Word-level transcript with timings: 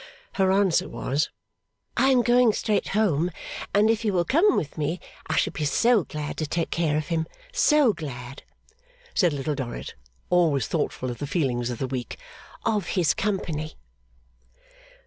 Her 0.33 0.51
answer 0.51 0.89
was, 0.89 1.29
'I 1.95 2.09
am 2.09 2.21
going 2.23 2.53
straight 2.53 2.87
home, 2.97 3.29
and 3.71 3.87
if 3.87 4.01
he 4.01 4.09
will 4.09 4.25
come 4.25 4.57
with 4.57 4.75
me 4.75 4.99
I 5.27 5.35
shall 5.37 5.53
be 5.53 5.63
so 5.63 6.05
glad 6.05 6.37
to 6.37 6.47
take 6.47 6.71
care 6.71 6.97
of 6.97 7.09
him 7.09 7.27
so 7.53 7.93
glad,' 7.93 8.41
said 9.13 9.31
Little 9.31 9.53
Dorrit, 9.53 9.93
always 10.31 10.65
thoughtful 10.65 11.11
of 11.11 11.19
the 11.19 11.27
feelings 11.27 11.69
of 11.69 11.77
the 11.77 11.85
weak, 11.85 12.17
'of 12.65 12.87
his 12.97 13.13
company. 13.13 13.75